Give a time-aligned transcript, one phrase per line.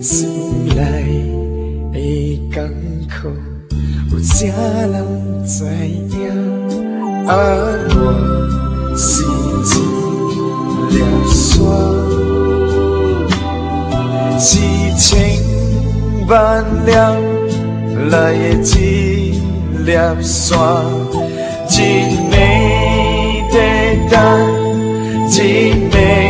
[0.00, 0.74] 心内
[1.92, 1.98] 的
[2.50, 2.56] 艰
[3.06, 3.28] 苦，
[4.10, 4.94] 有谁人
[5.44, 6.18] 知影？
[7.28, 7.36] 啊，
[7.90, 7.96] 我
[8.96, 9.22] 是
[9.66, 9.70] 一
[10.88, 10.96] 粒
[11.28, 11.60] 沙，
[14.38, 15.06] 一千
[16.28, 16.92] 万粒
[18.08, 19.38] 来的一
[19.84, 19.88] 粒
[20.22, 20.56] 沙，
[21.68, 21.76] 一
[22.30, 22.32] 暝
[23.52, 23.54] 在
[24.08, 24.16] 等，
[25.28, 25.36] 一
[25.90, 26.29] 暝。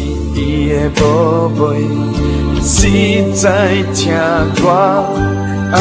[0.53, 1.79] 你的宝贝，
[2.61, 4.11] 实在听
[4.61, 4.69] 歌，
[5.71, 5.79] 啊，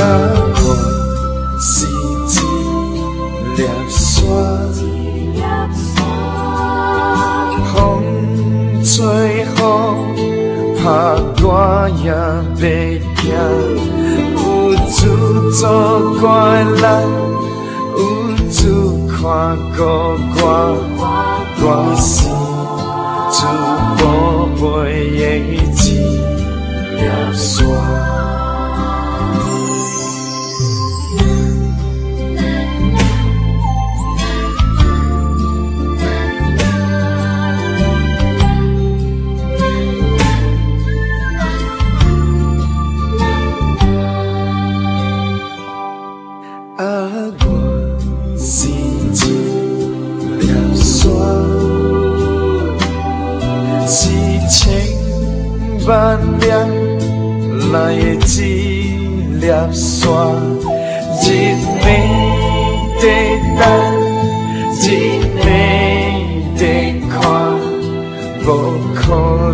[68.53, 69.01] 无可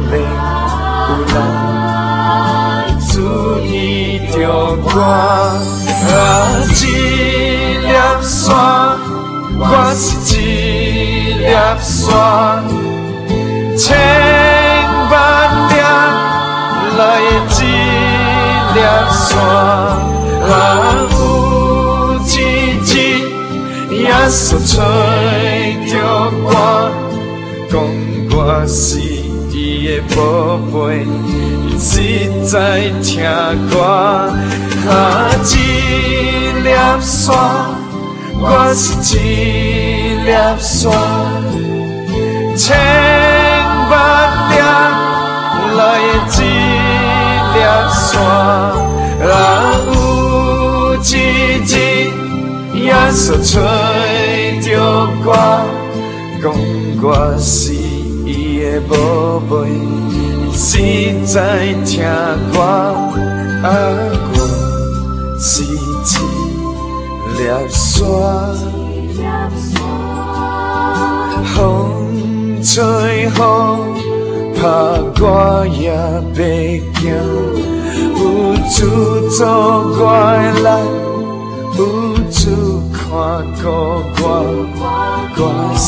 [0.08, 0.10] 能
[1.08, 1.34] 有人
[3.08, 3.14] 注
[3.60, 3.70] 意
[4.32, 4.34] 着
[4.82, 4.86] 我。
[6.08, 6.10] 啊，
[6.72, 6.82] 一
[7.86, 7.92] 粒
[8.22, 8.96] 沙，
[9.58, 9.62] 我
[9.94, 10.42] 是一
[11.34, 11.44] 粒
[11.80, 12.10] 沙，
[13.78, 13.84] 千
[15.10, 15.14] 万
[15.68, 15.72] 粒。
[16.96, 17.24] 来一
[18.74, 18.78] 粒
[19.12, 19.34] 沙，
[20.48, 20.48] 啊，
[21.12, 21.14] 有
[22.24, 22.34] 一
[22.80, 22.90] 日
[23.90, 24.74] 耶稣吹
[25.90, 25.92] 着
[26.48, 26.54] 歌，
[28.48, 31.02] 我是你的宝贝，
[31.80, 32.54] 实在
[33.02, 33.18] 听
[33.68, 33.74] 歌。
[34.88, 35.52] 啊，一
[36.62, 36.70] 粒
[37.00, 37.26] 沙，
[38.40, 40.30] 我是一粒
[40.60, 40.94] 沙，
[42.56, 42.62] 千
[43.90, 43.92] 万
[44.48, 44.54] 粒
[45.76, 45.80] 来
[46.30, 46.38] 一。
[47.52, 47.58] 粒
[47.90, 48.14] 沙，
[49.26, 49.34] 啊，
[49.90, 51.04] 有一
[51.66, 51.74] 日
[52.84, 53.50] 耶稣吹
[54.60, 54.66] 着
[55.24, 55.26] 歌，
[56.40, 56.44] 讲
[57.02, 57.04] 我
[57.40, 57.74] 是
[58.80, 58.94] 宝
[59.48, 59.54] 贝，
[60.52, 60.78] 实
[61.24, 62.04] 在听
[62.52, 62.60] 歌，
[63.62, 63.68] 啊，
[64.32, 64.36] 我
[65.38, 65.66] 是一
[67.36, 68.04] 粒沙，
[71.54, 71.56] 风
[72.62, 72.72] 吹
[73.24, 73.28] 雨。
[74.58, 74.62] 怕
[75.20, 75.22] 我
[75.66, 75.92] 也
[76.34, 76.40] 袂
[76.94, 77.04] 惊，
[78.16, 78.20] 有
[78.74, 78.76] 主
[79.28, 79.40] 作
[79.98, 80.06] 怪
[80.62, 80.66] 来，
[81.76, 81.80] 有
[82.30, 82.40] 主
[82.90, 83.04] 看
[83.62, 83.64] 顾
[84.22, 84.24] 我，
[85.36, 85.40] 我
[85.76, 85.86] 是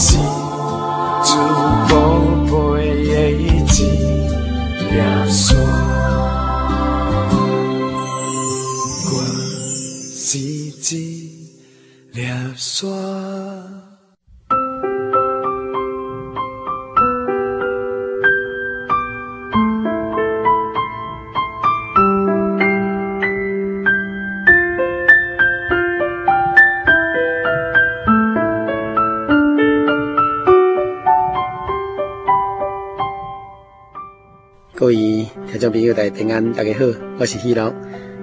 [35.58, 36.84] 听众朋友，大家平安，大家好，
[37.18, 37.74] 我是喜乐，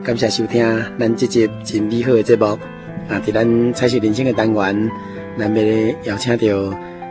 [0.02, 0.66] 感谢收听
[0.98, 2.46] 咱这集真美好的节目。
[3.10, 4.90] 啊，在咱彩色人生的单元，
[5.38, 6.48] 咱要邀请到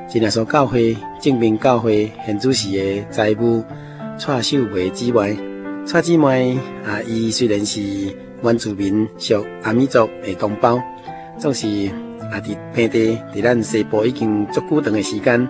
[0.08, 3.62] 真耶稣教会正明教会现主席的财务
[4.16, 5.36] 蔡秀梅姊妹。
[5.84, 6.56] 蔡姊妹
[6.86, 7.82] 啊，伊虽然是
[8.42, 10.80] 原住民属阿美族的同胞，
[11.38, 11.66] 总是
[12.32, 15.46] 啊，伫平地伫咱西部已经足久长的时间，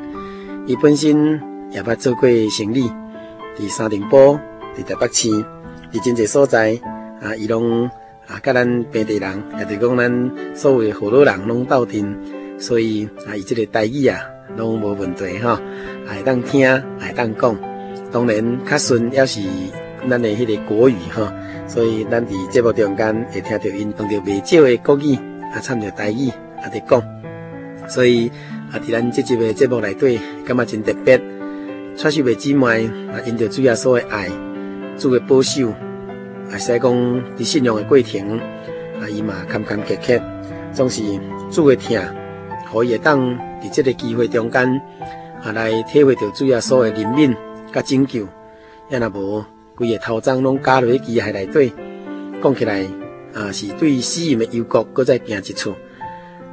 [0.66, 1.40] 伊本身
[1.70, 2.90] 也捌做过生理。
[3.56, 4.36] 伫三重埔，
[4.76, 5.28] 伫台北市，
[5.92, 6.78] 伫真侪所在，
[7.22, 7.84] 啊，伊拢
[8.26, 12.16] 啊，甲咱本地人，也着讲咱所有的河洛人拢斗阵，
[12.58, 14.20] 所以啊，伊即个台语啊，
[14.56, 15.56] 拢无问题吼，
[16.06, 16.68] 会当听，
[16.98, 17.56] 会当讲，
[18.10, 19.40] 当然较顺也是
[20.08, 21.28] 咱的迄个国语吼，
[21.66, 25.14] 所以咱伫节目中间会听到因用着袂少的国语，
[25.52, 27.02] 啊，掺着台语啊伫讲，
[27.88, 28.30] 所以
[28.72, 31.20] 啊，伫咱即集的节目内底，感觉真特别。
[31.96, 34.28] 蔡秀梅姊妹啊，因着主耶稣的爱，
[34.96, 35.68] 主的保守，
[36.50, 36.92] 啊，使讲
[37.36, 38.38] 伫信仰的过程，
[39.00, 40.22] 啊，伊嘛坎坎坷坷，
[40.72, 41.02] 总是
[41.50, 42.02] 主的疼，
[42.72, 43.20] 可以会当
[43.60, 44.80] 伫这个机会中间，
[45.42, 47.36] 啊，来体会到主耶稣的怜悯
[47.72, 48.26] 甲拯救。
[48.90, 49.44] 也若无
[49.74, 51.72] 规个头脏拢加落去机械内底，
[52.42, 52.86] 讲起来
[53.34, 55.74] 啊，是对死人的忧国搁再行一处。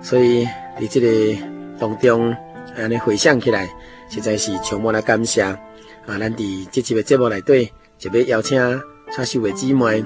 [0.02, 0.46] 所以
[0.80, 1.38] 伫这个
[1.80, 2.36] 当中，
[2.76, 3.70] 安尼回想起来。
[4.14, 5.58] 实在是充满了感谢啊！
[6.06, 8.60] 咱伫这集的节目内底，就要邀请
[9.12, 10.04] 蔡秀慧姊妹，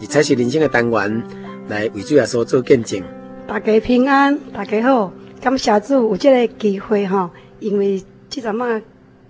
[0.00, 1.22] 以彩色人生的单元
[1.68, 3.00] 来为主耶稣做见证。
[3.46, 7.30] 大家平安，大家好，感谢主有这个机会哈，
[7.60, 8.82] 因为即阵嘛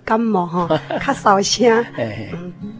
[0.07, 1.85] 感冒哈， 较烧声。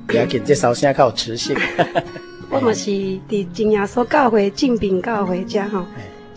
[0.07, 1.55] 不要紧，这烧声较有磁性。
[2.49, 5.87] 我嘛是伫真耶稣教会进平教会这哈。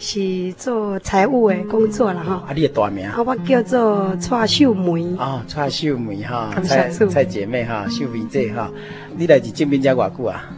[0.02, 2.44] 是做财务的工作了哈。
[2.48, 3.06] 啊，你的大名？
[3.08, 5.04] 啊，我叫做蔡秀梅。
[5.20, 8.68] 哦，蔡秀梅哈，蔡蔡姐妹哈，秀梅姐哈。
[9.16, 10.50] 你来自这边家偌久啊？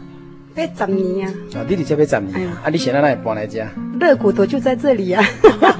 [0.54, 1.34] 八十年啊。
[1.56, 2.62] 哦，你伫这八十年啊？
[2.64, 3.62] 啊，你现在哪里搬来这？
[4.00, 5.22] 热骨头就在这里啊，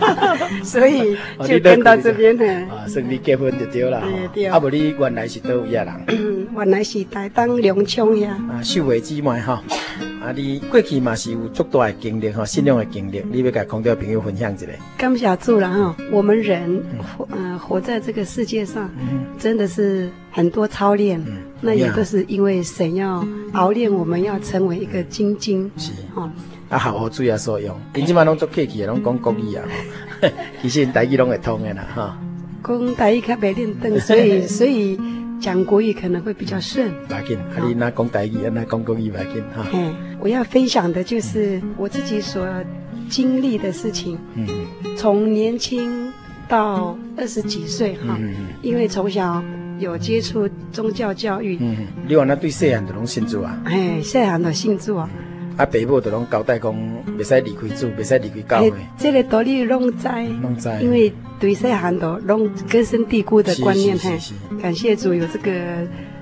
[0.63, 1.17] 所以
[1.47, 2.47] 就跟到这边的。
[2.47, 4.03] 啊，顺利结婚就对了。
[4.35, 4.45] 对。
[4.45, 6.19] 啊，无你原来是叨位啊人？
[6.55, 8.39] 嗯，原来是台东龙昌呀。
[8.51, 9.63] 啊，秀梅姊妹哈。
[10.23, 10.33] 啊！
[10.35, 14.67] 你过去嘛是有足大的经历哈，信仰的经历，你要甲空调朋友分享一下。
[14.97, 16.83] 感谢主了哈，我们人
[17.17, 18.91] 活呃活在这个世界上，
[19.39, 21.23] 真的是很多操练，
[21.61, 23.23] 那也都是因为神要
[23.53, 25.71] 熬练我们，要成为一个精精。
[25.77, 26.31] 是哈，
[26.71, 29.65] 啊好好注意所用，因即嘛拢做客气，拢讲国语啊，
[30.63, 32.19] 其实台语拢会通的啦哈。
[32.67, 34.99] 讲台语较袂练邓，所以 所以。
[35.41, 36.93] 讲国语可能会比较顺。
[37.09, 39.67] 来紧，阿你那讲台语，那讲国语来紧哈。
[39.73, 42.47] 嗯，我要分享的就是我自己所
[43.09, 44.19] 经历的事情。
[44.35, 44.47] 嗯，
[44.97, 46.13] 从年轻
[46.49, 48.19] 到二十几岁哈，
[48.63, 49.43] 因为从小
[49.79, 51.59] 有接触宗教教育。
[51.61, 51.77] 嗯，
[52.07, 53.61] 你话那对细汉的拢信主啊？
[53.65, 55.11] 哎，细汉的信主啊。
[55.57, 56.75] 啊，爸母都拢交代讲，
[57.17, 58.73] 袂使离开主，袂使离开教会。
[58.99, 60.09] 这个道理拢知，
[60.43, 60.69] 拢知。
[60.81, 64.19] 因为对细汉都拢根深蒂固的观念，嘿。
[64.61, 65.53] 感谢主有这个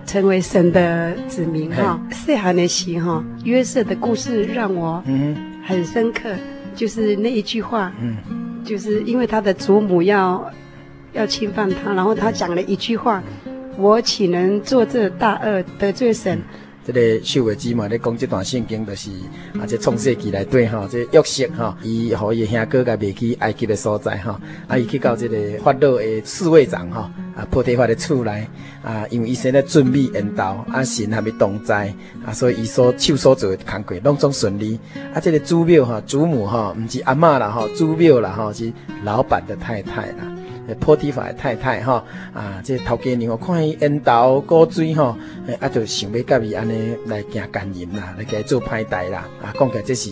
[0.04, 1.98] 成为神的子民哈。
[2.10, 5.02] 细汉的时哈，约瑟的故事让我
[5.64, 6.34] 很深刻，
[6.74, 8.16] 就是那一句话，嗯，
[8.64, 10.50] 就是因为他的祖母要
[11.14, 13.22] 要侵犯他，然后他讲了一句话：
[13.78, 16.38] 我岂能做这大恶得罪神？
[16.84, 19.10] 这个秀梅姊妹咧讲这段圣经，就是
[19.60, 28.46] 啊，这创世纪内底哈，这约瑟哈，伊和伊兄哥甲未去埃及的所在哈，啊，伊去到这个法老的侍卫长哈，啊，波提乏的厝内
[28.82, 31.94] 啊，因为伊生咧准备缘投，啊，神还没同在，
[32.26, 34.78] 啊，所以伊所手所做的工作拢总顺利，
[35.14, 38.72] 啊，这个祖庙哈，祖母哈，毋是阿嬷啦哈，祖庙啦哈，是
[39.04, 40.36] 老板的太太啦。
[40.80, 45.16] 破地方的太太哈啊，这头家娘看伊缘投果水哈，
[45.60, 50.10] 啊，就想要甲伊安尼来行奸淫啦，来甲伊做歹代啦，啊，讲起来这是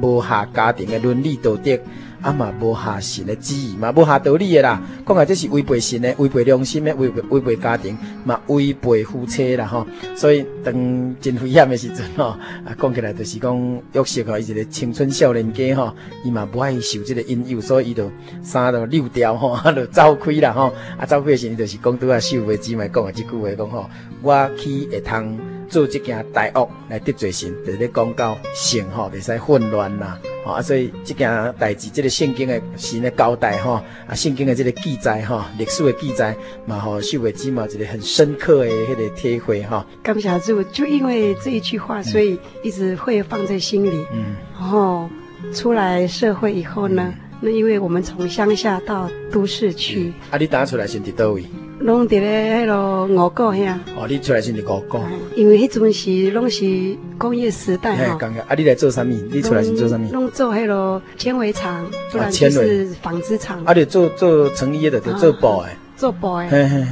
[0.00, 1.78] 无合家庭的伦理道德。
[2.22, 4.80] 啊嘛，无下神的旨意嘛，无下道理的啦。
[5.06, 9.86] 讲来这是违背神的，违背良心的，违背违背家庭，嘛违背夫妻啦吼。
[10.16, 10.72] 所以当
[11.20, 12.26] 真危险的时阵吼，
[12.64, 15.92] 啊，讲起来就是讲约瑟吼，伊一个青春少年家吼，
[16.24, 18.10] 伊嘛不爱受这个引诱，所以伊就
[18.42, 20.72] 衫都溜掉吼， 就走开啦吼。
[20.96, 23.90] 啊，走开的时阵就是讲拄啊，秀梅姊妹讲的这句话讲吼，
[24.22, 25.38] 我去会通
[25.72, 30.18] 做这件大恶来得罪神，就是咧讲到神吼，袂使混乱啦。
[30.44, 36.36] 啊，所以这件代志，这个圣经的神的交代吼，啊，圣经的这个记载吼，历史的记载，
[36.66, 39.82] 嘛好秀梅姊嘛一个很深刻的迄个体会吼。
[40.02, 44.04] 感谢主，就因为这一句话，所以一直会放在心里。
[44.12, 44.34] 嗯。
[44.60, 45.08] 然后
[45.54, 50.12] 出来社会以后呢，那因为我们从乡下到都市去。
[50.30, 51.44] 啊，你打出来是伫叨位？
[51.82, 53.74] 拢伫咧迄个五股遐。
[53.96, 55.00] 哦，你出来是伫五股。
[55.34, 58.16] 因为迄阵时拢是工业时代哈。
[58.18, 59.06] 刚刚啊，你来做啥物？
[59.06, 60.12] 你出来是做啥物？
[60.12, 63.64] 拢做迄个纤维厂，不然就是纺织厂。
[63.64, 65.76] 啊，你做做成衣的，就做布诶。
[65.96, 66.48] 做布诶，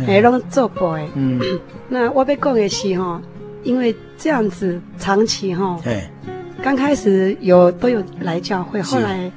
[0.06, 1.08] 嘿，拢做布诶。
[1.14, 1.40] 嗯。
[1.88, 3.22] 那我要讲的是哈，
[3.62, 5.78] 因为这样子长期哈，
[6.62, 9.30] 刚开始有都有来教会，后来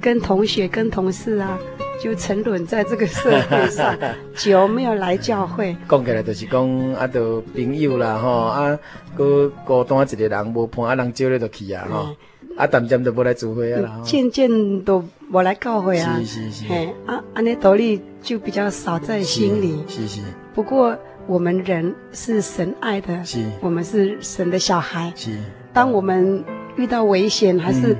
[0.00, 1.58] 跟同学跟同事啊。
[2.04, 3.96] 就沉沦在这个社会上，
[4.36, 5.74] 久没有来教会。
[5.88, 8.78] 讲起来就是讲啊，都朋友啦，吼啊，
[9.16, 12.14] 孤孤单一个人无伴，啊，人招你就去啊，吼
[12.58, 14.02] 啊，渐渐都无来聚会啊啦。
[14.04, 16.18] 渐渐都无来教会啊。
[16.18, 16.64] 是是是。
[16.66, 19.82] 嘿，啊，安尼道理就比较少在心里。
[19.88, 20.20] 是是。
[20.54, 20.94] 不过
[21.26, 25.10] 我们人是神爱的，是，我们是神的小孩。
[25.16, 25.30] 是。
[25.72, 26.44] 当我们
[26.76, 27.96] 遇到危险还是。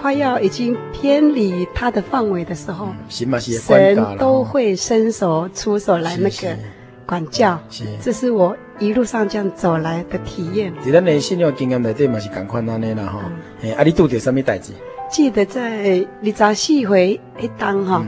[0.00, 6.56] 快要已经偏离他的范围的时候，神都会伸手出手来那个
[7.04, 7.58] 管教。
[7.68, 10.72] 是，这是我一路上这样走来的体验。
[10.82, 13.30] 在咱的信仰经验里底嘛是同款安尼啦哈。
[13.62, 14.72] 哎，啊，你拄着什么代志？
[15.10, 18.02] 记得在二十四岁一当哈，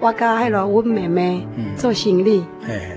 [0.00, 1.46] 我跟迄个我妹妹
[1.76, 2.44] 做行李，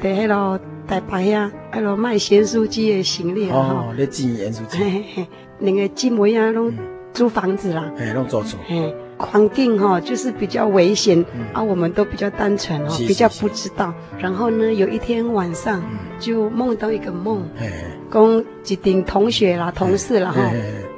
[0.02, 3.58] 在迄个台北呀，迄个卖咸酥鸡的行李哈。
[3.58, 5.28] 哦，你进盐酥鸡。
[5.60, 6.74] 那个姊妹啊，拢。
[7.14, 13.94] 租房子啦，哎，弄租厝，哎，环境哈就是比较危险，啊，我们都比较单纯哦，比较不知道。
[14.18, 15.84] 然后呢，有一天晚上
[16.20, 17.48] 就梦到一个梦，
[18.12, 20.52] 讲一顶同学啦、同事啦哈，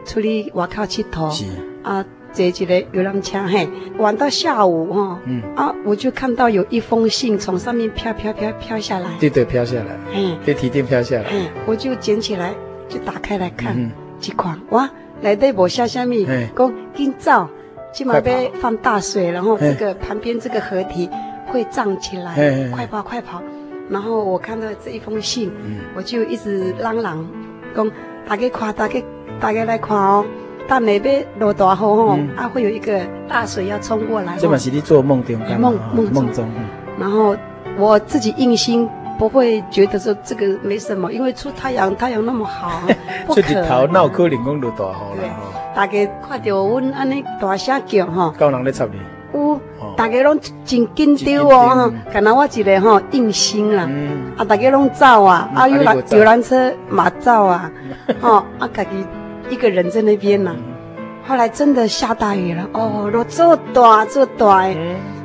[0.06, 1.46] 出去外口佚佗，
[1.84, 3.68] 啊，坐一个游览车，嘿，
[3.98, 5.20] 玩到下午哈，
[5.56, 11.30] 啊，我就看到有一封信从上面飘飘飘飘下来，对对，飘下来，哎，对，提点飘下来，
[11.66, 12.54] 我就捡起来，
[12.88, 14.90] 就打开来看，几款哇。
[15.22, 17.48] 来对我下下面讲紧走，
[17.94, 21.10] 起码被放大水，然后这个旁边这个河堤
[21.48, 22.36] 会涨起来，
[22.74, 23.42] 快跑快跑！
[23.90, 25.52] 然后我看到这一封信，
[25.96, 27.26] 我就一直嚷嚷，
[27.76, 27.90] 讲
[28.28, 29.02] 大家快，大家
[29.40, 30.26] 大家来看哦，
[30.68, 34.36] 但那边落大雨哦，啊会有一个大水要冲过来。
[34.38, 36.48] 这嘛是你做梦中梦梦梦中，
[37.00, 37.36] 然后
[37.78, 38.88] 我自己硬心。
[39.18, 42.82] 不会觉得说这个没什么，因为出太阳，太阳那么好，
[43.34, 45.36] 出日头那有可能讲落大雨啦。
[45.76, 48.92] 大家看到阮安尼大声叫哈，够人咧插你。
[49.34, 49.60] 有，
[49.98, 53.90] 大家拢真紧张哦，敢那我一个哈硬心啦，
[54.38, 57.70] 啊大家拢走啊，啊游览游览车嘛走啊，
[58.22, 58.90] 哦啊家己
[59.50, 60.56] 一个人在那边呐。
[61.28, 64.64] 后来真的下大雨了，哦，落这么大这么大，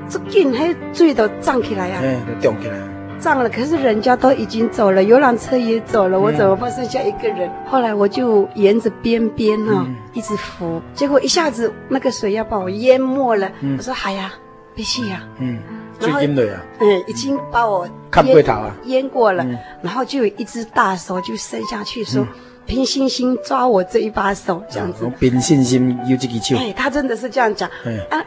[0.08, 2.74] 这紧迄水都涨起来呀，都涨起来。
[3.20, 7.48] 涨了，可是人家都已经走了，游览车也走了，我怎么办剩下一个人？
[7.48, 13.50] 嗯、后来我就沿着边边哈，一直扶，结果一下子那个水要把我淹没了。
[13.60, 14.32] 嗯、我说：“哎呀，
[14.74, 15.58] 别去呀。”嗯，
[16.00, 19.44] 然后对啊，嗯，已经把我看不头啊，淹过了。
[19.44, 22.26] 嗯、然后就有一只大手就伸下去说
[22.66, 25.04] ：“凭、嗯、信心抓我这一把手，这样子。
[25.04, 26.56] 嗯”凭信心有这个手。
[26.56, 27.70] 哎，他真的是这样讲。
[27.84, 28.24] 嗯、啊，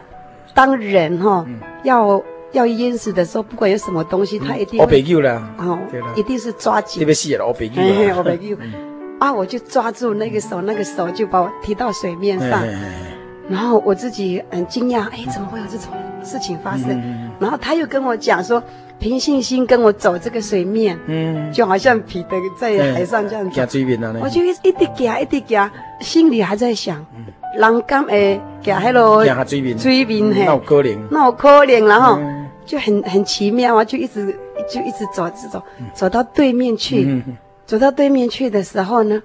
[0.54, 2.22] 当人哈、嗯、要。
[2.54, 5.78] 要淹死的时候，不管有什么东西，他一定我被救了哦，
[6.16, 7.00] 一定是抓紧。
[7.00, 8.56] 特别死了，我被救了，我被救。
[9.18, 12.62] 啊，我就抓住那个手，那个手就把我提到水面上，
[13.48, 15.88] 然后我自己很惊讶，哎，怎么会有这种
[16.22, 17.30] 事情发生？
[17.38, 18.62] 然后他又跟我讲说，
[18.98, 23.60] 凭信心跟我走这个水面，嗯，就好像彼得在海上这样子。
[24.20, 25.70] 我就一一直走，一直走，
[26.00, 27.04] 心里还在想，
[27.56, 29.78] 人敢会走迄路水面？
[29.78, 32.18] 水面嘿，那有可能，那有可能，然后。
[32.64, 34.26] 就很很奇妙啊，就一直
[34.72, 35.62] 就一直走，直走，
[35.94, 37.04] 走到对面去。
[37.06, 37.22] 嗯、
[37.66, 39.22] 走到对面去的时候呢，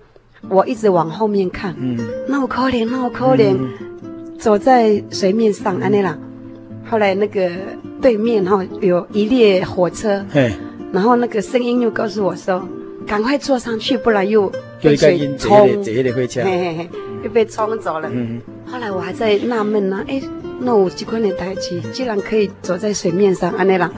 [0.49, 1.75] 我一直往后面看。
[1.77, 6.17] 嗯，那我可怜，那我可怜，嗯、走在水面上，安尼啦。
[6.89, 7.49] 后来那个
[8.01, 10.25] 对面哈有一列火车，
[10.91, 12.67] 然后那个声音又告诉我说
[13.05, 15.67] ：“赶快坐上去，不然又被水冲，
[16.43, 16.89] 嘿嘿嘿，
[17.23, 20.21] 又被冲走了。”嗯，后来我还在纳闷呢，哎。
[20.61, 23.89] 那我几块的台机，竟然可以走在水面上，安内啦，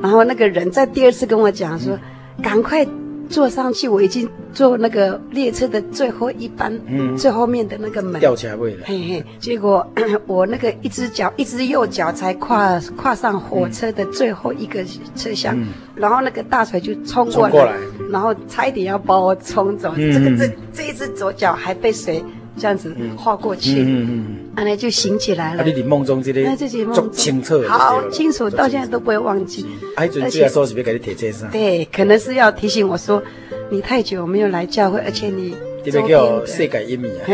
[0.00, 1.98] 然后那个人在第二次跟我讲说，
[2.40, 2.86] 赶快
[3.28, 9.84] 坐上去，我已经坐那个列车的最后一班，嗯，最后面的那个门，吊起来位了，嘿嘿，结果
[10.28, 14.84] 我那个一只脚，一只右脚才跨跨上火车的最后一个
[15.16, 15.58] 车厢，
[15.96, 17.74] 然后那个大水就冲过来，
[18.12, 22.24] 然后差一点要把我冲走，这个这这一只左脚还被水。
[22.58, 25.62] 这样子画过去，嗯嗯，嗯，那就醒起来了。
[25.64, 29.64] 你梦中这里，这清楚，好清楚，到现在都不会忘记。
[29.96, 31.50] 而且说是不是给你贴车上？
[31.50, 33.22] 对，可能是要提醒我说，
[33.70, 37.24] 你太久没有来教会，而且你这边叫世界一米啊，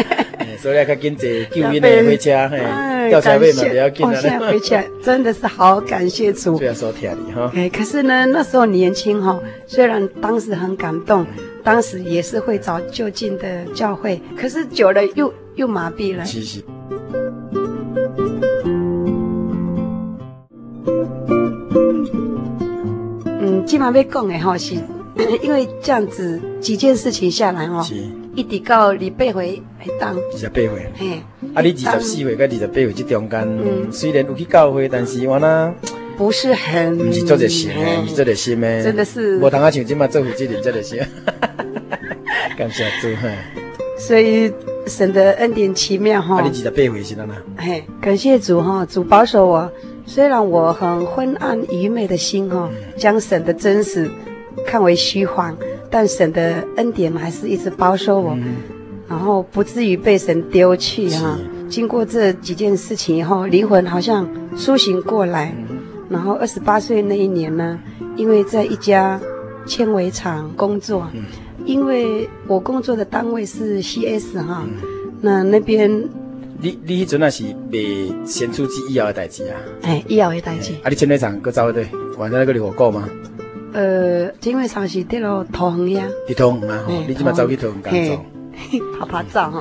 [0.60, 2.48] 所以要赶紧坐救援的火车。
[2.48, 6.58] 掉要紧哦，现在回去真的是好感谢主。
[6.58, 7.50] 不要说天理哈。
[7.54, 11.26] 哎，可是呢，那时候年轻哈，虽然当时很感动，
[11.62, 16.24] 当时也是会找就近的教会，可是久了又又麻痹了。
[23.40, 24.74] 嗯，今晚要讲的哈是，
[25.42, 27.94] 因为这样子几件事情下来哈，是
[28.34, 29.62] 一直到二十八岁会
[30.00, 30.16] 当。
[30.16, 30.68] 二十八岁。
[30.96, 31.22] 嘿。
[31.54, 35.72] 啊，你二十四岁甲二十八岁这中间，嗯，虽然有去教会，但是我呢，
[36.16, 39.38] 不是很，不是做热心的，不是做热心的，真的是。
[39.38, 41.00] 无通啊，像今嘛做负责人做热心。
[42.58, 43.28] 感谢主哈。
[43.96, 44.52] 所以
[44.86, 46.40] 神的恩典奇妙哈。
[46.40, 47.34] 啊，你二十八岁是哪呢？
[47.56, 49.70] 嘿，感谢主哈，主保守我。
[50.06, 54.10] 虽然我很昏暗愚昧的心哈，将神的真实
[54.66, 55.56] 看为虚幻，
[55.94, 58.36] 但神的恩典还是一直保守我。
[59.08, 61.38] 然后不至于被神丢弃哈。
[61.68, 65.54] 经过这几件事情以后，灵魂好像苏醒过来。
[66.08, 67.78] 然后二十八岁那一年呢，
[68.16, 69.20] 因为在一家
[69.66, 71.06] 纤维厂工作，
[71.64, 74.66] 因为我工作的单位是 CS 哈，
[75.20, 75.88] 那那边
[76.60, 79.54] 你你迄阵啊是被先出去医药的代志啊？
[79.82, 80.72] 哎，医药的代志。
[80.82, 81.86] 啊，你纤维厂搁走对？
[82.18, 83.08] 晚上那个你火过吗？
[83.74, 86.08] 呃，纤维厂是在咯桃园呀。
[86.28, 88.24] 在桃园啊，你今嘛走去桃园工作？
[89.00, 89.60] 拍拍照哈，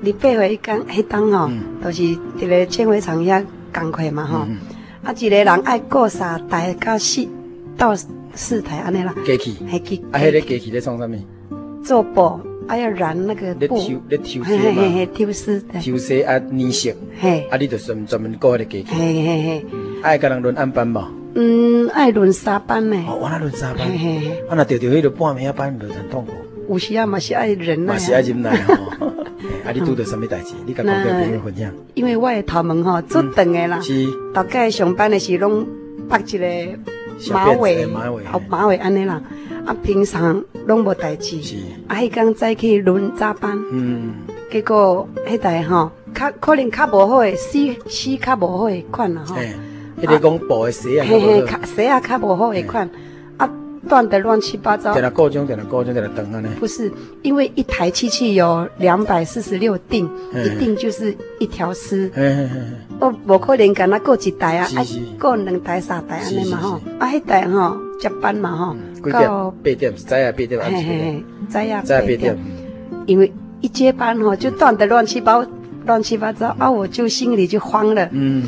[0.00, 1.50] 你背回一工迄当吼，
[1.82, 4.46] 都是一个纤维厂遐工课嘛吼，
[5.02, 7.26] 啊一个人爱过三台到四
[7.76, 7.92] 到
[8.34, 9.12] 四台安尼啦。
[9.26, 11.16] 机器，机器，啊，迄个机器在创啥物？
[11.82, 14.44] 做布，啊要染那个布，咧抽，咧抽丝嘛。
[14.46, 15.64] 嘿嘿嘿，抽丝。
[15.82, 16.92] 抽丝啊，染色。
[17.20, 18.94] 嘿，啊，你就专专门过迄个机器。
[18.94, 19.66] 嘿嘿嘿，
[20.02, 21.19] 爱甲人轮暗班无？
[21.40, 23.02] 嗯，爱轮三班呢。
[23.08, 23.88] 哦，我那轮三班。
[23.88, 26.32] 嘿嘿嘿，我那调调迄个半夜班，就很痛苦。
[26.68, 28.74] 有时啊嘛是爱忍耐，嘛是爱忍耐吼。
[29.64, 30.52] 啊，你拄着什么代志？
[30.66, 30.92] 你甲朋
[31.32, 31.72] 友分享。
[31.94, 34.06] 因为我的头毛吼做长的啦，是。
[34.34, 35.66] 大概上班的时拢
[36.10, 36.46] 绑一个
[37.30, 39.22] 马尾，马尾，马尾安尼啦。
[39.64, 41.42] 啊，平常拢无代志。
[41.42, 41.56] 是。
[41.88, 43.58] 啊，迄天早起轮早班。
[43.72, 44.12] 嗯。
[44.50, 49.34] 结果迄代吼，较可能较无好诶，死死较无好诶款啦吼。
[49.36, 49.54] 嘿。
[50.00, 52.88] 迄个讲布诶丝啊，嘿嘿，丝啊较无好诶款。
[53.88, 56.50] 断的乱七八糟，点了够钟，点了够钟，点了灯啊呢？
[56.60, 62.08] 不是，因为一台机器有两百四十六锭，一锭就是一条丝。
[63.00, 64.84] 我无可能干那过一台啊，啊，
[65.18, 72.38] 过两台三台安尼嘛吼，啊，迄台吼加班嘛吼，到八点，早呀八点，嘿嘿，早呀八点，
[73.06, 73.32] 因为
[73.62, 75.42] 一接班吼就断的乱七八
[75.86, 78.08] 乱七八糟啊，我就心里就慌了。
[78.12, 78.42] 嗯，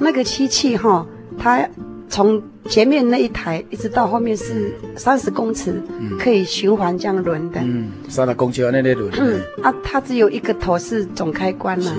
[0.00, 1.06] 那个机器哈，
[1.38, 1.68] 它
[2.08, 2.42] 从。
[2.68, 5.80] 前面那一台一直到后面是三十公尺，
[6.18, 7.60] 可以循环这样轮的。
[7.60, 9.08] 嗯，三十公尺那那轮。
[9.20, 11.92] 嗯啊，它只有一个头是总开关嘛。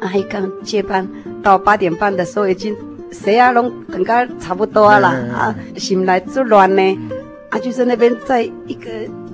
[0.00, 1.06] 啊，还刚接班
[1.42, 2.74] 到八点半的时候已经，
[3.12, 6.98] 谁啊拢等个差不多了啊，醒来就乱呢。
[7.50, 8.88] 啊，就是那边在一个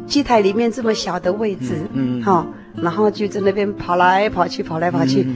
[0.09, 2.44] 机台里面这么小的位置，嗯，好，
[2.77, 5.27] 然后就在那边跑来跑去，跑来跑去，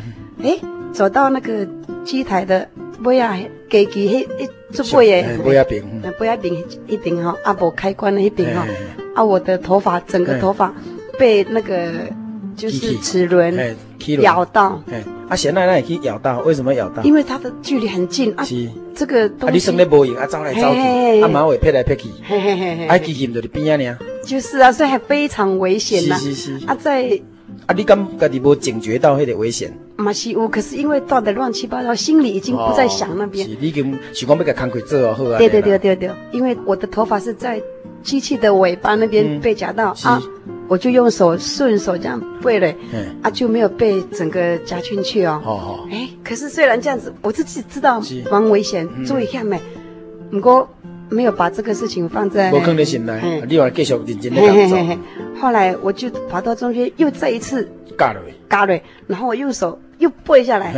[0.43, 0.57] 哎，
[0.93, 1.67] 走到那个
[2.05, 2.69] 机台的。
[3.03, 3.35] 不要，
[3.69, 5.85] 机器迄一做背的，不要平，
[6.17, 8.65] 不要平一顶哈，啊无开关的一顶哈，
[9.15, 10.73] 啊我的头发整个头发
[11.19, 11.91] 被那个
[12.57, 13.77] 就是齿轮
[14.21, 14.83] 咬到，
[15.29, 17.03] 啊现在那也可以咬到，为什么咬到？
[17.03, 19.47] 因为它的距离很近啊，是这个东西。
[19.49, 22.09] 啊你生的无影啊，走来走去，啊马尾撇来撇去，
[22.89, 23.99] 啊机器唔就你边啊呢？
[24.25, 26.17] 就是啊，所以还非常危险呐，
[26.67, 27.21] 啊在。
[27.67, 29.73] 啊，你敢家己无警觉到迄个危险？
[29.97, 33.49] 嘛是有，可是因为断的乱七八糟，心里已经不再想那边。
[33.49, 35.39] 是，你已经想讲要甲工课做啊。
[35.39, 37.63] 对对对对对，因为我的头发是在
[38.03, 40.23] 机器的尾巴那边被夹到啊，
[40.69, 42.75] 我就用手顺手这样背了，
[43.23, 45.43] 啊就没有被整个夹进去哦。
[45.45, 48.01] 哦哎，可是虽然这样子，我自己知道
[48.31, 49.61] 蛮危险，注意一下没？
[50.31, 50.69] 不过。
[51.11, 52.51] 没有把这个事情放在。
[52.51, 54.99] 我肯定醒来，你话继续认真的工作。
[55.39, 57.69] 后来我就跑到中间，又再一次。
[57.97, 58.21] 嘎了。
[58.49, 60.73] 嘎了，然后我右手又背下来。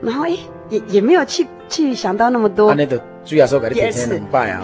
[0.00, 0.36] 然后哎，
[0.70, 2.72] 也也没有去去想到那么多。
[2.74, 4.62] 那个主要说给你变成两败啊。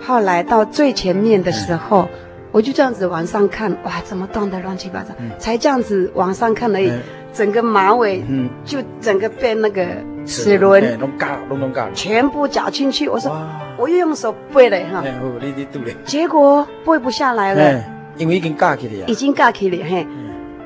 [0.00, 2.08] 后来到最前面的时候，
[2.52, 5.14] 我就这样子往上看，哇，怎么断的乱七八糟？
[5.38, 6.92] 才这样子往上看而已，
[7.32, 8.24] 整个马尾，
[8.64, 9.86] 就整个被那个
[10.26, 13.08] 齿轮弄嘎，弄弄嘎，全部夹进去。
[13.08, 13.36] 我说。
[13.78, 15.02] 我又用手背了哈，
[16.04, 17.82] 结果背不下来了，
[18.18, 20.06] 因为已经架起来了，已经架起来嘿。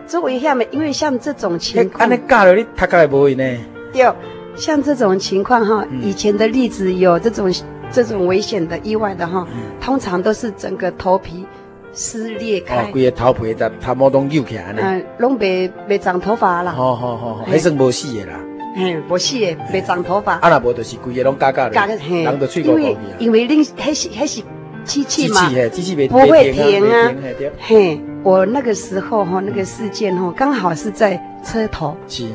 [0.04, 3.44] 周围下面，因为像这种情况，你架了你他盖不会呢？
[3.92, 4.12] 对，
[4.56, 7.54] 像这种情况哈，以前的例子有这种
[7.88, 9.46] 这种危险的意外的哈，
[9.80, 11.46] 通常都是整个头皮
[11.94, 18.40] 撕裂开，哦，规个头皮在他毛都扭起来呢，嗯，拢别别长头发了，好好好，还算无死的啦。
[18.76, 20.34] 嘿，无死的，没长头发。
[20.34, 22.98] 啊，那无就是规个拢嘎嘎的，人都吹过过去啊。
[23.18, 24.42] 因为因为恁还是还是
[24.84, 27.12] 机器嘛，机器不会停啊。
[27.60, 31.96] 嘿，我那个时候哈，那个事件哈，刚好是在车头。
[32.08, 32.26] 是。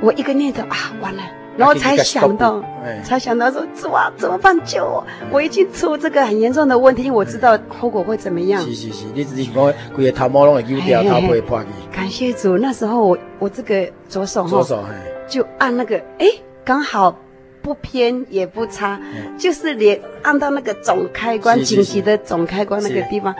[0.00, 1.22] 我一个念头啊，完了。
[1.56, 2.62] 然后才想到，
[3.04, 4.58] 才想到说，主啊，怎么办？
[4.64, 5.04] 救我！
[5.30, 8.62] 我已经出这个很严重的问题，我知道后果会怎么样。
[8.62, 11.66] 是是是，你自己讲，规个头毛拢会丢掉，头不会破去。
[11.94, 14.86] 感谢主，那时候我我这个左手哈，
[15.28, 16.26] 就按那个，哎，
[16.64, 17.16] 刚好
[17.60, 19.00] 不偏也不差，
[19.38, 23.34] 就是连按到那个总开关，紧急的总开关那个地方，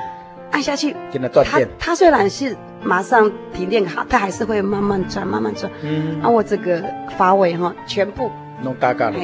[0.51, 0.95] 按下去，
[1.45, 2.57] 它它虽然是。
[2.85, 5.71] 马上停电好，它还是会慢慢转，慢慢转。
[5.83, 6.83] 嗯，啊，我这个
[7.17, 8.31] 发尾哈，全部
[8.63, 9.17] 弄嘎嘎了。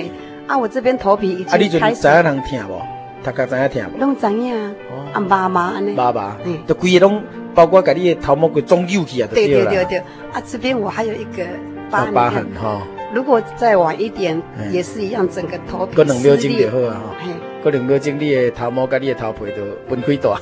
[0.47, 1.57] 啊，我这边头皮已经开始。
[1.57, 2.81] 啊，你就知影人疼不？
[3.25, 3.99] 大家知影疼不？
[3.99, 4.71] 拢知影。
[4.90, 5.05] 哦。
[5.12, 5.92] 啊，麻麻安尼。
[5.92, 6.37] 麻麻。
[6.44, 6.59] 嗯。
[6.66, 7.23] 都规个拢，
[7.55, 9.29] 包括把你的头毛给总揪起啊。
[9.35, 9.99] 对对对对。
[10.33, 11.44] 啊，这边我还有一个
[11.90, 12.14] 疤痕。
[12.14, 12.81] 疤痕哈。
[13.12, 14.40] 如果再晚一点，
[14.71, 15.97] 也是一样，整个头皮。
[15.97, 17.03] 过两秒钟就好啊。
[17.18, 17.33] 嘿。
[17.62, 20.38] 过两秒钟，你的头毛跟你的头皮都分开大。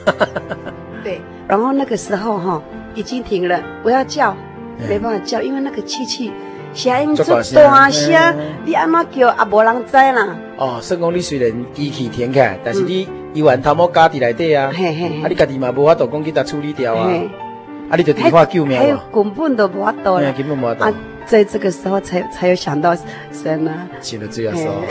[1.03, 1.21] 对。
[1.49, 2.63] 然后那个时候哈。
[2.97, 4.35] 已经停了，我要叫，
[4.89, 6.33] 没办法叫，因为那个机器
[6.75, 10.37] 声音做大声，你按怎叫也无人知啦。
[10.57, 17.11] 哦，算讲你虽然机器停起来，但是你依然头毛家己内底啊，啊，你家己嘛无法度讲去甲处理掉啊，
[17.91, 20.97] 啊，你就电话救命啊，根本都无法度了，根本无法度。
[21.27, 22.97] 在这个时候才才有想到
[23.33, 24.83] 神啊，请了这样说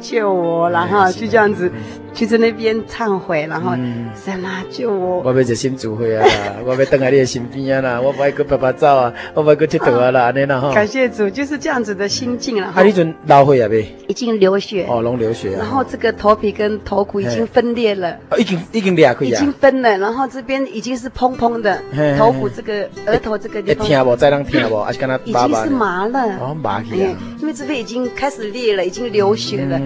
[0.00, 1.70] 救我了哈，就这样子。
[2.12, 3.72] 去在那边忏悔，然后
[4.14, 5.22] 神啊救我！
[5.24, 6.26] 我要做心主会啊，
[6.66, 10.72] 我要等在你的身边啊啦，我不爱跟爸爸走啊，我不爱跟佚佗啊啦，安尼啦哈。
[10.72, 12.68] 感谢主，就是这样子的心境了。
[12.68, 13.86] 啊，你阵老血啊呗？
[14.08, 15.58] 已经流血哦，拢流血啊。
[15.60, 19.96] 然后这个头皮跟头骨已经分裂了，已经已经裂开啊，已经分了。
[19.98, 21.80] 然后这边已经是砰砰的，
[22.18, 23.86] 头骨这个额头这个地方。
[23.86, 24.16] 会疼不？
[24.16, 24.82] 再让听不？
[24.82, 26.20] 还是跟他已经是麻了。
[26.40, 27.14] 哦，麻起来。
[27.40, 29.80] 因为这边已经开始裂了，已经流血了。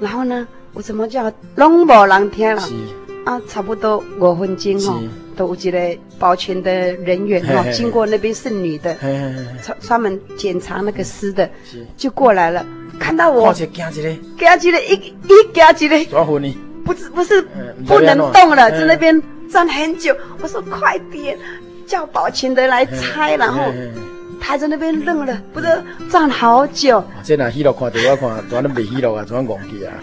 [0.00, 0.46] 然后呢？
[0.74, 2.62] 我怎么叫拢无人听了？
[3.24, 5.00] 啊，差不多五分钟哈，
[5.34, 8.94] 都有一个保全的人员哈，经过那边是女的，
[9.62, 11.48] 专专门检查那个尸的，
[11.96, 12.66] 就过来了，
[12.98, 17.40] 看到我，惊一个，惊一个，一一惊一个，抓住你，不是不是
[17.86, 20.14] 不能动了，在那边站很久。
[20.42, 21.38] 我说快点，
[21.86, 23.72] 叫保全的来拆，然后
[24.38, 25.66] 他在那边愣了，不是
[26.10, 27.02] 站好久。
[27.22, 27.72] 这哪戏了？
[27.72, 29.24] 看到我看，怎么没戏了啊？
[29.24, 29.94] 怎么忘记啊？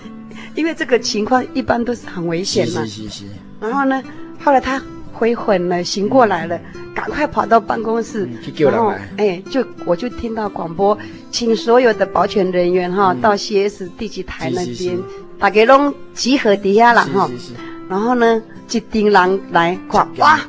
[0.56, 3.24] 因为这个情况一般都是很危险嘛，是是是。
[3.60, 4.04] 然后呢，
[4.44, 4.82] 后来他
[5.14, 6.60] 回魂了，醒过来了，
[6.96, 10.98] 赶快跑到办公室，然后哎，就我就听到广播，
[11.32, 14.98] 请所有的保全人员哈到 CS 第几台那边，
[15.40, 17.30] 大家拢集合底下了哈。
[17.88, 20.40] 然后呢，一丁人来看，哇，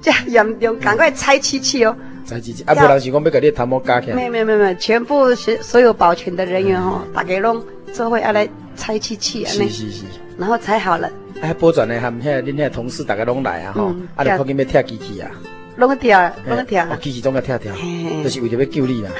[0.00, 1.96] 这严重，赶快拆机器哦。
[2.24, 4.12] 拆机器，啊，不然是讲要给你头毛割开。
[4.12, 8.48] 没有没有没有，全部是所有保全的人员哈，大家拢做会要来。
[8.78, 10.04] 拆机器啊，是是是，
[10.38, 11.10] 然后拆好了。
[11.40, 15.30] 哎，保全的他们遐，恁遐同事大家拢来啊，吼，啊，你赶紧要拆机器啊，
[15.76, 16.84] 拢去拆，拢去拆。
[16.84, 17.72] 哦，机器总要拆掉，
[18.24, 19.10] 就是为了要救你嘛。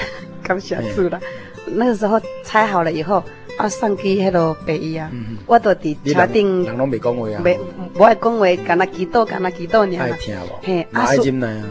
[0.42, 1.20] 感谢主了。
[1.66, 3.22] 那个时候拆好了以后，
[3.58, 5.10] 啊，送去迄个北医啊，
[5.46, 6.64] 我都伫车顶。
[6.64, 7.40] 人拢没讲话啊。
[7.44, 7.58] 没，
[7.94, 10.02] 我爱讲话，干那祈祷，干那祈祷尔。
[10.02, 10.58] 爱听无？
[10.62, 11.22] 嘿，阿叔。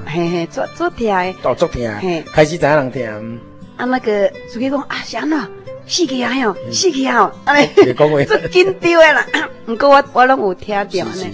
[0.06, 1.34] 嘿嘿，做做听的。
[1.44, 1.92] 哦，做听。
[1.98, 3.40] 嘿，开始知影人听。
[3.76, 5.40] 啊，那个主机讲啊，是安怎？
[5.88, 7.32] 死去啊哟，死去啊！
[7.46, 9.26] 哎， 这紧张的啦。
[9.66, 11.26] 不过我我拢有听到呢。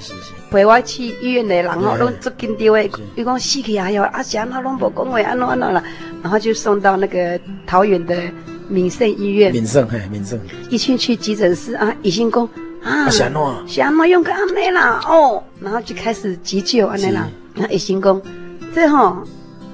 [0.51, 2.89] 陪我去医院的人吼，拢足紧张的。
[3.15, 5.83] 伊讲死去啊哟，啊啥那拢无讲话，安怎安怎啦？
[6.21, 8.15] 然后就送到那个桃园的
[8.69, 9.51] 民盛医院。
[9.51, 10.39] 民盛嘿，民盛。
[10.69, 12.47] 一进去急诊室啊，医生讲
[12.83, 13.67] 啊，啥喏？
[13.67, 15.01] 啥喏用个安尼啦？
[15.09, 17.27] 哦，然后就开始急救安尼啦。
[17.55, 18.21] 然后医生讲，
[18.75, 19.23] 这吼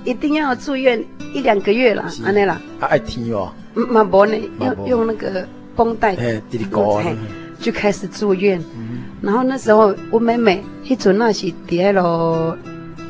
[0.06, 2.62] 一定要住院一两个月啦，安尼啦。
[2.80, 3.52] 啊爱听哦。
[3.88, 6.15] 嘛无呢，用用那个绷带，
[7.60, 8.62] 就开始住院。
[9.22, 12.58] 然后那时候我妹妹，迄阵那是伫迄个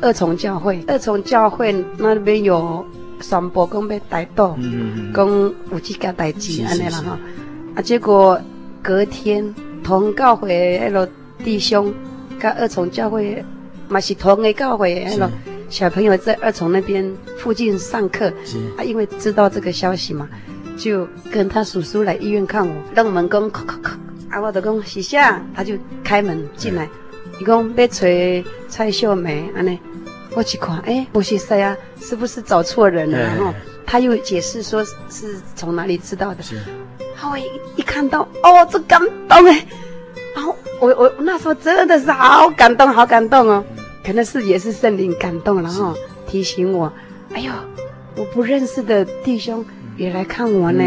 [0.00, 2.84] 二重教会，二重教会那边有
[3.20, 4.58] 宣布讲要逮到，
[5.14, 5.28] 讲
[5.70, 7.18] 有几件代志安尼啦哈。
[7.76, 8.40] 啊，结果
[8.82, 9.54] 隔天
[9.84, 11.08] 同教会迄个
[11.44, 11.94] 弟兄，
[12.40, 13.44] 跟二重教会
[13.88, 15.30] 嘛是同个教会迄个
[15.68, 18.32] 小朋友在二重那边附近上课，
[18.76, 20.28] 啊，因为知道这个消息嘛。
[20.80, 23.98] 就跟他叔叔来医院看我，让门讲，咔咔咔，
[24.30, 26.88] 啊，我就讲是啥，他就开门进来，
[27.38, 28.06] 伊讲要找
[28.66, 29.78] 蔡秀梅，安尼，
[30.34, 33.18] 我去看，哎，不是谁啊，是不是找错人了？
[33.18, 33.52] 然后
[33.84, 36.58] 他又解释说是从哪里知道的，是，
[37.30, 37.44] 我一
[37.76, 39.66] 一看到，哦，这感动哎，
[40.34, 43.62] 然后我我那时候真的是好感动，好感动哦，
[44.02, 45.94] 可能是也是圣灵感动，然后
[46.26, 46.90] 提醒我，
[47.34, 47.52] 哎呦，
[48.16, 49.62] 我不认识的弟兄。
[49.96, 50.84] 也来看我呢。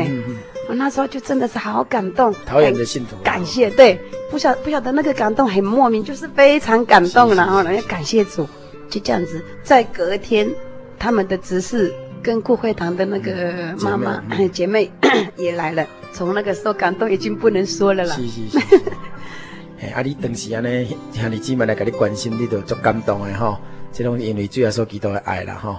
[0.70, 4.00] 我那时候就真的是好感动，桃园的信徒，感谢，对，
[4.32, 8.48] 不晓不晓得那个感动很莫名，就是非常感动，然后呢，要感谢主，
[8.90, 9.44] 就这样子。
[9.62, 10.50] 在隔天，
[10.98, 18.16] 他们的执事跟顾会堂的那个妈妈、嗯、姐妹、嗯、 也来了，从那个时候感动已经不能说了啦。
[18.16, 18.82] 是是是。
[19.82, 23.60] 哎，啊，你当时安尼兄弟姊妹来给你关心，你都足感动的哈。
[23.92, 25.78] 这种因为主要所基督的爱啦吼。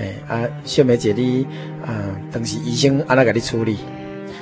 [0.00, 1.46] 哎，啊，秀梅姐你
[1.84, 1.92] 啊，
[2.32, 3.76] 当时医生安那给你处理？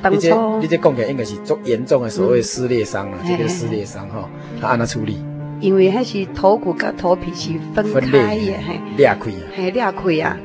[0.09, 5.19] 你这你这讲起来应该是足严重的所谓撕裂伤了，嗯、这个撕裂伤哈，他安那处理？
[5.61, 10.37] 因为还是头骨跟头皮是分开的，嘿，裂开啊，嘿，裂开啊。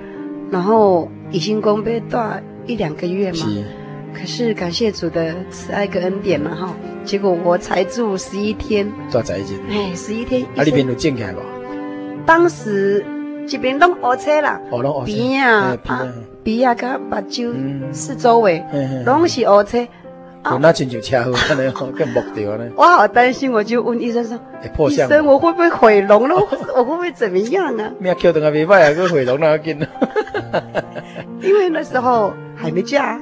[0.49, 3.63] 然后医生讲被断一两个月嘛，是。
[4.12, 10.43] 可是感谢主的慈爱跟恩典嘛哈，结果我才住十一天，住十一天，哎，十一天。
[10.56, 11.39] 啊，你边有进起来不？
[12.26, 13.06] 当时
[13.47, 14.60] 这边拢乌车啦，
[15.06, 15.77] 鼻啊，
[16.43, 17.53] 鼻啊，跟目睭
[17.93, 18.63] 四周围
[19.06, 19.88] 拢是乌青。
[20.43, 22.65] 哦，那亲像车祸，可能更木掉呢。
[22.75, 24.38] 我好担心，我就问医生说
[24.89, 26.36] ：“医生，我会不会毁容了？
[26.75, 29.88] 我会不会怎么样啊？”命扣等下没坏，还个毁容那要紧呢。
[31.41, 33.17] 因为那时候还没嫁，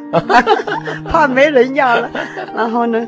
[1.07, 2.09] 怕没人要了。
[2.55, 3.07] 然后呢，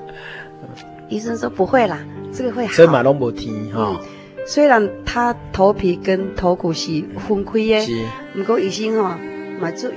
[1.09, 1.97] 医生说不会啦，
[2.31, 2.73] 这个会好。
[2.73, 3.99] 所以马龙不听哈。
[4.45, 9.19] 虽然他头皮跟头骨是分开的，不过医生哈。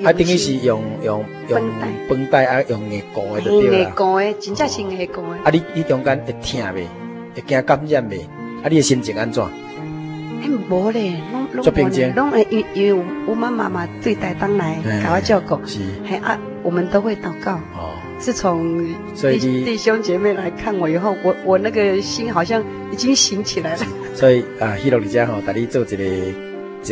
[0.04, 1.60] 啊，等于是用用用
[2.08, 3.78] 绷带啊，用硬膏的对啦。
[3.78, 5.38] 硬膏的，真正是硬膏的。
[5.42, 6.86] 啊，你你中间会痛未？
[7.34, 8.18] 会惊感染未？
[8.62, 9.42] 啊，你的心情安怎？
[9.42, 17.54] 哎，无咧，拢拢无咧，拢诶，因因为我妈妈嘛对待当来给我照顾，是，嘿啊，我们都会祷告。
[17.74, 18.78] 哦，是从
[19.14, 23.86] 弟弟兄姐妹来看我以后，我我那个心好像已经醒起来了。
[24.14, 26.04] 所以啊，希罗你家吼，带你做一个。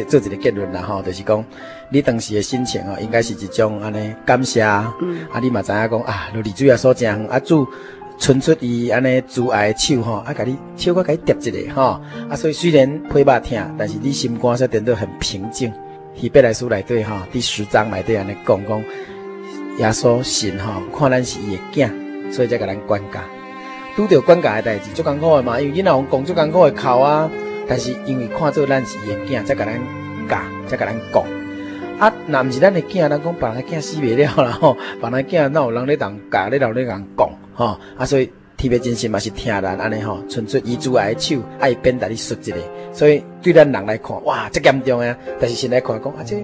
[0.08, 1.44] 做一个结论啦吼，就是讲
[1.88, 4.60] 你当时的心情哦，应该是一种安尼感谢，
[5.00, 7.64] 嗯，啊，你嘛知影讲啊，如离主要所讲，啊主
[8.18, 15.72] 伸出伊安尼慈爱的手吼，啊，甲你手我甲你叠一下吼，啊，所以虽然皮肉痛，但是你心肝却变得很平静。
[16.16, 18.82] 希伯来书内底吼，第十章内底安尼讲讲，
[19.78, 21.90] 耶稣神吼，看咱是伊的囝，
[22.32, 23.20] 所以才甲咱管教。
[23.96, 27.30] 拄着管教的代志足艰苦的嘛，因为囡仔讲讲足艰苦的哭啊。
[27.66, 29.74] 但是因为看做咱是伊的囝，才甲咱
[30.28, 31.24] 教，才甲咱讲。
[31.98, 37.78] 啊，若毋是咱的囝，咱讲别人囝死袂了啦吼，别人囝哪有人咧当教，咧老咧人讲吼。
[37.96, 38.30] 啊，所以
[38.64, 42.56] 特别真心嘛是听咱安尼吼，伸出伊主爱的手，爱鞭打你说一个。
[42.94, 45.14] 所以对咱人来看，哇，这严重啊！
[45.38, 46.34] 但是现在看讲啊，这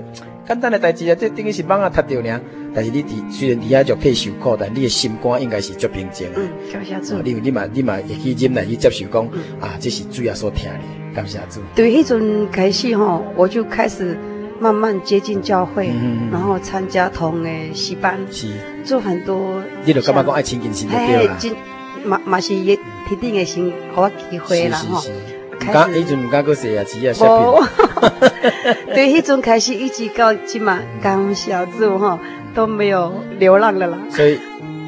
[0.47, 2.41] 简单的代志啊，这等于是蠓啊踢掉尔。
[2.75, 6.41] 但是你伫虽然伫遐就配受苦，但你的心肝应该是足平静的。
[6.41, 7.23] 嗯，感谢主。
[7.23, 9.27] 你你嘛你嘛会去忍耐去接受讲
[9.59, 11.15] 啊，这是主要所听的。
[11.15, 11.61] 感谢主。
[11.75, 14.15] 对，迄阵开始吼，我就开始
[14.61, 15.91] 慢慢接近教会，
[16.31, 18.49] 然后参加同诶戏班，是
[18.85, 19.63] 做很多。
[19.87, 21.39] 你就感觉讲爱亲近神就对啦。
[22.05, 22.77] 嘛嘛是也
[23.09, 25.03] 特定诶心，互我机会啦吼。
[25.59, 26.01] 开始。
[26.01, 27.41] 迄阵唔敢搁写啊，只啊写片。
[28.95, 32.19] 对，迄阵开始一直到即嘛，感谢主吼，
[32.55, 33.99] 都没有流浪了啦。
[34.11, 34.39] 所以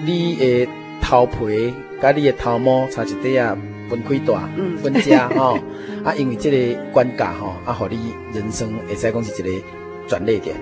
[0.05, 0.69] 你诶
[1.01, 3.57] 头皮甲你的头毛差一点啊。
[3.91, 4.49] 分开大，
[4.83, 5.59] 分家吼，
[6.03, 9.63] 啊，因为这个关卡吼，啊，互你人生会使讲是一个
[10.09, 10.57] 转捩点，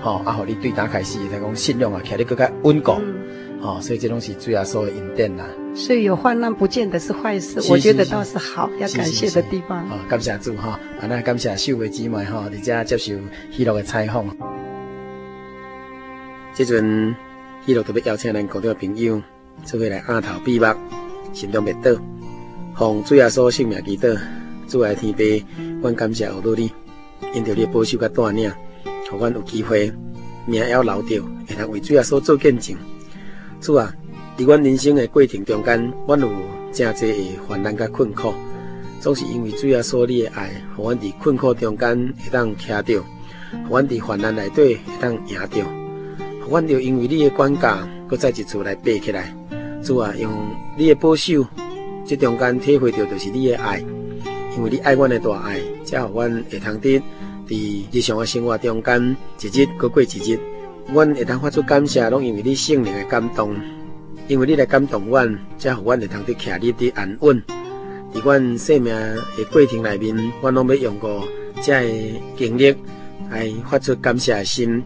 [0.00, 2.94] 吼，啊，互你对打开始，才讲信用啊，徛得更加稳固，
[3.60, 5.44] 吼，所以这东西主要说引电啦。
[5.74, 9.86] 所以有患难不见得是坏事，我觉得倒是好，要感谢的地方。
[9.88, 13.14] 好，感谢主哈，啊，那感谢秀梅姊妹哈，你家接受
[13.50, 14.26] 喜乐的采访。
[16.54, 17.14] 这阵
[17.64, 19.22] 喜乐特别邀请咱共同朋友，
[19.64, 20.66] 做伙来阿头闭目，
[21.32, 21.90] 心中别倒。
[22.76, 24.18] 奉主耶稣性命祈祷，
[24.68, 25.46] 主爱天父，
[25.80, 26.70] 阮感谢有你，
[27.34, 28.52] 因着你保守甲带领，
[29.10, 29.90] 互阮有机会
[30.44, 32.76] 命要留着，会通为主耶稣做见证。
[33.60, 33.94] 主啊，
[34.42, 36.28] 伫阮人生的过程中间，阮有
[36.72, 38.34] 真济的患难甲困苦，
[38.98, 43.00] 总是因为主耶稣你的爱，互阮伫困苦中间会当徛着，
[43.68, 45.64] 互阮伫患难内底会当赢着，
[46.44, 47.78] 互阮着因为你的管教，
[48.08, 49.32] 搁再一次来爬起来。
[49.80, 50.32] 主啊，用
[50.76, 51.46] 你的保守。
[52.04, 53.78] 这中间体会到就是你的爱，
[54.56, 57.00] 因为你爱阮的大爱，才让阮会通得
[57.46, 60.36] 伫日常的生活中间一日过过一日，
[60.92, 63.54] 阮会通发出感谢，拢因为你圣灵的感动，
[64.28, 67.42] 因为你来感动阮，才让阮会通得徛你的安稳。
[68.14, 71.26] 伫阮生命的过程内面，阮拢要用过
[71.62, 71.88] 这个
[72.36, 72.74] 经历
[73.30, 74.82] 来发出感谢的心，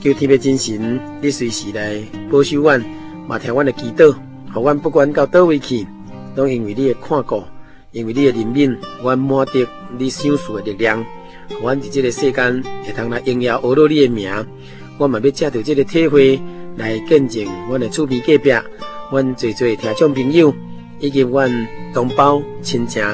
[0.00, 2.82] 求天父精神，你随时来保守阮，
[3.26, 4.14] 嘛听阮的祈祷，
[4.52, 5.86] 让阮不管到叨位去。
[6.34, 7.44] 都因为你的看顾，
[7.90, 9.68] 因为你的怜悯，阮满得
[9.98, 11.04] 你赏赐的力量，
[11.60, 14.46] 阮伫这个世间会通来荣耀阿罗你的名，阮
[14.96, 16.40] 我嘛要借着这个体会
[16.76, 18.50] 来见证阮的厝边隔壁，
[19.10, 20.54] 阮最最听众朋友
[20.98, 21.50] 以及阮
[21.92, 23.04] 同胞亲情，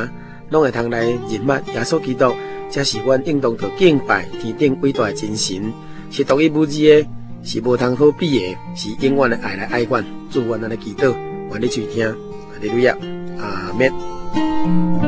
[0.51, 1.37] 拢会通来认识
[1.73, 2.33] 耶稣基督，
[2.71, 5.73] 这是阮应当着敬拜天顶伟大的真神，
[6.11, 7.07] 是独一无二的，
[7.42, 11.14] 是无通可比的，是永远的爱来爱阮，祝阮安尼祈祷，
[11.53, 12.16] 愿你去听，哈
[12.61, 12.97] 利路亚，
[13.40, 15.08] 阿门。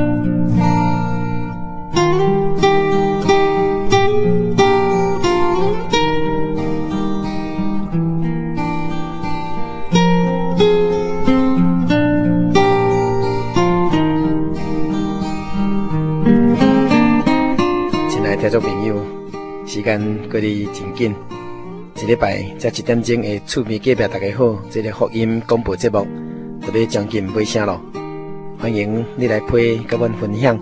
[19.71, 21.15] 时间过得真紧，
[21.95, 26.05] 一礼拜才一点钟的厝边隔壁大家好，这个福音广播节目
[26.61, 27.81] 就要将近尾声了。
[28.59, 30.59] 欢迎你来配跟阮分享，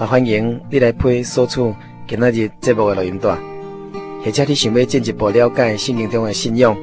[0.00, 1.60] 也欢迎你来陪索取
[2.08, 3.36] 今仔日节目的录音带，
[4.24, 6.74] 或者你想要进一步了解圣经中的信仰，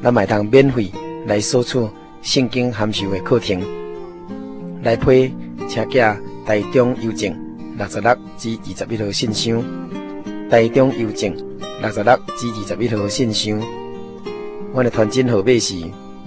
[0.00, 0.88] 咱买通免费
[1.26, 1.80] 来索取
[2.22, 3.60] 圣经函授的课程，
[4.84, 5.34] 来配
[5.68, 7.36] 车架台中邮政。
[7.76, 9.64] 六十六至二十一号信箱，
[10.50, 11.32] 台中邮政
[11.80, 13.62] 六十六至二十一号信箱。
[14.72, 15.76] 我的传真号码是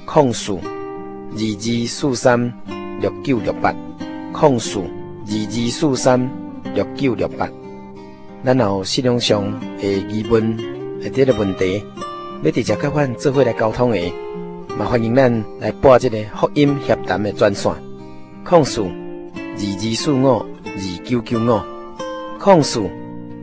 [0.06, 2.54] 控诉二二四三
[3.02, 3.76] 六九六八，
[4.32, 6.32] 控诉二二四三
[6.74, 7.50] 六九六八。
[8.46, 9.44] 咱有信仰上
[9.78, 10.58] 的疑问
[11.04, 11.84] 或者个问题，
[12.44, 14.00] 要直接甲阮做伙来沟通的，
[14.78, 17.72] 嘛欢迎咱来拨这个福音协谈的专线，
[18.46, 20.46] 控诉二二四五。
[20.66, 21.62] 二九九五，
[22.40, 22.90] 控诉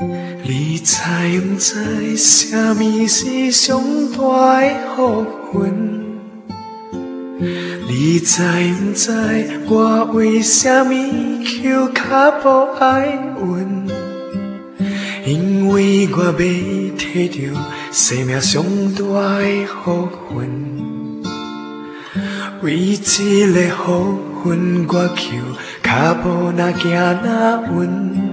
[0.00, 1.02] 你知
[1.40, 3.82] 毋知啥物是上
[4.12, 5.58] 大的福分？
[7.88, 8.42] 你知
[8.80, 9.10] 毋知
[9.68, 10.92] 我为啥物
[11.42, 12.46] 求较无
[12.78, 13.88] 爱阮？
[15.26, 18.62] 因为我要摕到生命上
[18.94, 19.02] 大
[19.40, 21.22] 的福分，
[22.62, 25.26] 为这个福分我求
[25.82, 26.88] 脚步那行
[27.24, 28.27] 那阮。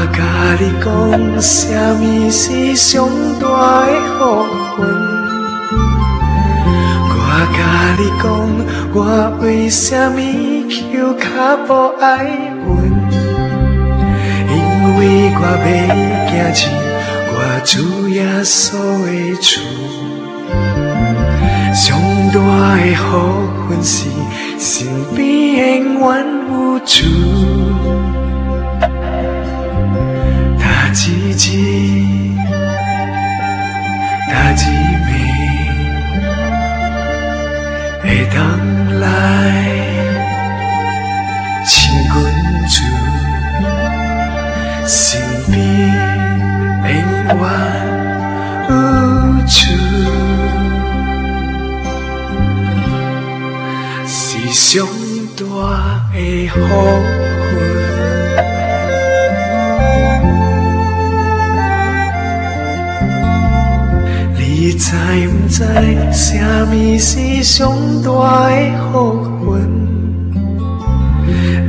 [0.00, 0.22] 我甲
[0.60, 0.86] 你讲，
[1.42, 3.08] 什么是上
[3.40, 3.44] 大
[3.84, 4.20] 的福
[4.76, 4.78] 分？
[7.10, 7.16] 我
[7.52, 7.58] 甲
[7.98, 8.24] 你讲，
[8.94, 8.96] 我
[9.42, 9.82] 为什
[10.12, 10.16] 么
[10.70, 10.78] 求
[11.14, 11.26] 较
[11.66, 11.68] 无
[12.00, 12.06] 爱
[12.64, 12.70] 阮？
[14.46, 14.54] 因
[14.98, 14.98] 为
[15.34, 16.60] 我未行进
[17.34, 17.34] 我
[17.64, 18.54] 主耶稣
[19.02, 19.08] 的
[19.42, 19.50] 厝，
[21.74, 21.84] 上
[22.32, 22.38] 大
[22.76, 23.02] 的福
[23.68, 24.06] 分是
[24.60, 26.06] 身边永远
[26.52, 27.67] 有主。
[30.92, 32.34] 奇迹，
[34.30, 35.10] 大几美，
[38.02, 38.36] 会当
[38.98, 39.02] 来
[41.66, 42.10] 亲近
[42.68, 42.76] 主，
[44.86, 45.56] 身边
[46.84, 46.88] 永
[47.38, 47.40] 远
[48.68, 48.70] 有
[49.46, 49.56] 主，
[54.06, 54.16] 是
[54.52, 54.66] 上
[55.36, 55.40] 大
[56.12, 56.16] 的
[56.48, 56.54] 福
[57.54, 57.77] 分。
[64.70, 64.92] 你知
[65.30, 65.64] 毋知
[66.12, 68.54] 啥物是上大的
[68.92, 68.92] 福
[69.42, 69.48] 分？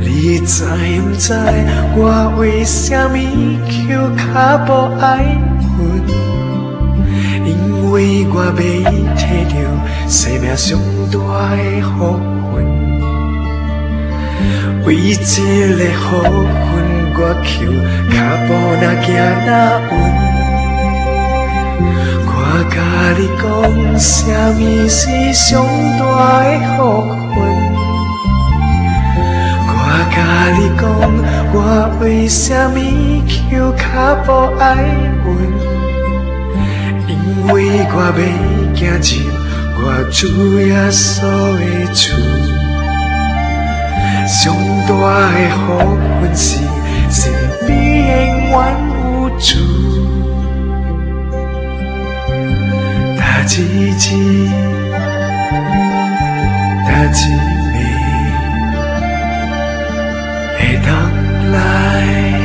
[0.00, 1.32] 你知毋知
[1.96, 1.98] 我
[2.38, 3.16] 为啥物
[3.70, 3.72] 求
[4.18, 4.22] 较
[4.66, 4.68] 无
[5.00, 5.24] 爱
[5.78, 5.80] 阮？
[7.46, 7.48] 因
[7.90, 8.52] 为我要
[9.16, 9.18] 摕
[9.48, 9.54] 到
[10.06, 10.78] 生命上
[11.10, 11.16] 大
[11.56, 12.20] 的福
[12.52, 12.54] 分，
[14.84, 15.40] 为这
[15.74, 16.70] 个福分
[17.16, 17.48] 我求
[18.12, 18.14] 较
[18.44, 19.08] 无那惊
[19.46, 19.48] 那
[19.88, 20.19] 阮。
[22.60, 22.76] 我甲
[23.16, 23.42] 你讲，
[23.98, 25.64] 什么是上
[25.98, 26.04] 大
[26.44, 26.78] 的福
[27.32, 27.40] 分？
[29.66, 29.72] 我
[30.12, 30.14] 甲
[30.58, 30.84] 你讲，
[31.54, 31.56] 我
[32.02, 32.76] 为啥物
[33.26, 33.82] 求较
[34.26, 34.62] 无爱
[35.24, 35.26] 阮？
[37.08, 37.10] 因
[37.50, 37.56] 为
[37.94, 38.12] 我要
[38.76, 39.08] 行进
[39.76, 39.80] 我
[40.12, 40.20] 主
[40.60, 41.16] 耶稣
[41.56, 42.12] 的厝，
[44.28, 44.38] 上
[44.86, 44.92] 大
[45.32, 45.66] 的福
[46.20, 46.60] 分是
[47.08, 47.32] 身
[47.66, 47.70] 边
[48.28, 48.54] 永远
[48.92, 49.48] 有主。
[53.40, 53.62] Ta chỉ
[57.72, 57.86] mình
[60.58, 61.10] để đáp
[61.52, 62.40] lại,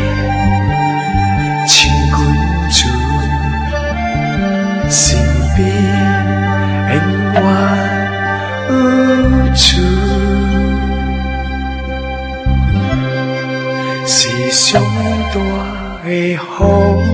[14.08, 14.82] 是上
[15.34, 15.40] 大
[16.04, 17.05] 的风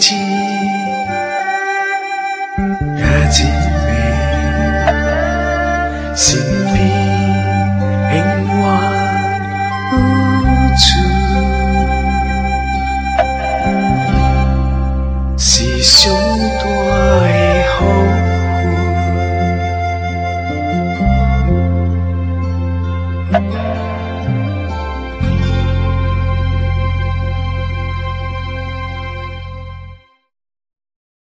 [0.00, 0.29] 大